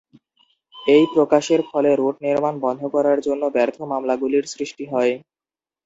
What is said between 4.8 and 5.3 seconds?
হয়।